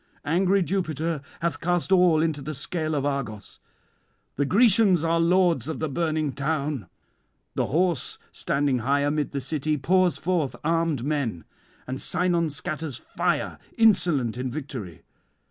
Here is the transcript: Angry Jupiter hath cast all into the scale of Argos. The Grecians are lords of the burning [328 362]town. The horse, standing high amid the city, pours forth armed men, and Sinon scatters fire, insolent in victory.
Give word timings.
Angry 0.25 0.63
Jupiter 0.63 1.21
hath 1.41 1.59
cast 1.61 1.91
all 1.91 2.23
into 2.23 2.41
the 2.41 2.55
scale 2.55 2.95
of 2.95 3.05
Argos. 3.05 3.59
The 4.35 4.45
Grecians 4.45 5.03
are 5.03 5.19
lords 5.19 5.67
of 5.67 5.77
the 5.77 5.87
burning 5.89 6.31
[328 6.31 6.87
362]town. 6.87 6.89
The 7.53 7.65
horse, 7.67 8.17
standing 8.31 8.79
high 8.79 9.01
amid 9.01 9.31
the 9.31 9.39
city, 9.39 9.77
pours 9.77 10.17
forth 10.17 10.55
armed 10.63 11.03
men, 11.05 11.43
and 11.85 12.01
Sinon 12.01 12.49
scatters 12.49 12.97
fire, 12.97 13.59
insolent 13.77 14.39
in 14.39 14.49
victory. 14.49 15.03